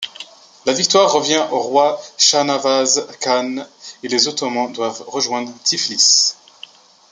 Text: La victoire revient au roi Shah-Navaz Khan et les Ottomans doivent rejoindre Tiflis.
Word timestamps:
La 0.65 0.73
victoire 0.73 1.11
revient 1.13 1.45
au 1.51 1.59
roi 1.59 2.01
Shah-Navaz 2.17 3.05
Khan 3.21 3.67
et 4.01 4.07
les 4.07 4.27
Ottomans 4.27 4.73
doivent 4.73 5.03
rejoindre 5.07 5.51
Tiflis. 5.63 6.33